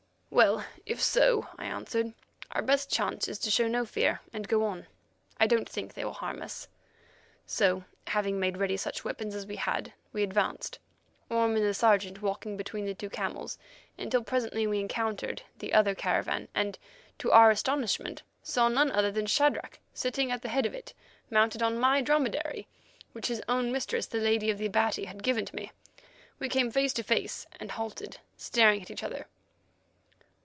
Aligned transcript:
"Well, 0.33 0.63
if 0.85 1.03
so," 1.03 1.49
I 1.57 1.65
answered, 1.65 2.13
"our 2.51 2.61
best 2.61 2.89
chance 2.89 3.27
is 3.27 3.37
to 3.39 3.51
show 3.51 3.67
no 3.67 3.85
fear 3.85 4.21
and 4.31 4.47
go 4.47 4.63
on. 4.63 4.87
I 5.37 5.45
don't 5.45 5.67
think 5.67 5.93
they 5.93 6.05
will 6.05 6.13
harm 6.13 6.41
us." 6.41 6.69
So, 7.45 7.83
having 8.07 8.39
made 8.39 8.55
ready 8.55 8.77
such 8.77 9.03
weapons 9.03 9.35
as 9.35 9.45
we 9.45 9.57
had, 9.57 9.91
we 10.13 10.23
advanced, 10.23 10.79
Orme 11.29 11.57
and 11.57 11.65
the 11.65 11.73
Sergeant 11.73 12.21
walking 12.21 12.55
between 12.55 12.85
the 12.85 12.93
two 12.95 13.09
camels, 13.09 13.57
until 13.97 14.23
presently 14.23 14.65
we 14.65 14.79
encountered 14.79 15.41
the 15.59 15.73
other 15.73 15.93
caravan, 15.93 16.47
and, 16.55 16.79
to 17.19 17.29
our 17.33 17.51
astonishment, 17.51 18.23
saw 18.41 18.69
none 18.69 18.89
other 18.89 19.11
than 19.11 19.25
Shadrach 19.25 19.79
riding 20.01 20.31
at 20.31 20.41
the 20.41 20.49
head 20.49 20.65
of 20.65 20.73
it, 20.73 20.93
mounted 21.29 21.61
on 21.61 21.77
my 21.77 22.01
dromedary, 22.01 22.69
which 23.11 23.27
his 23.27 23.43
own 23.49 23.69
mistress, 23.69 24.05
the 24.05 24.17
Lady 24.19 24.49
of 24.49 24.57
the 24.57 24.67
Abati, 24.67 25.03
had 25.03 25.23
given 25.23 25.43
to 25.45 25.55
me. 25.57 25.73
We 26.39 26.47
came 26.47 26.71
face 26.71 26.93
to 26.93 27.03
face, 27.03 27.45
and 27.59 27.71
halted, 27.71 28.19
staring 28.37 28.81
at 28.81 28.89
each 28.89 29.03
other. 29.03 29.27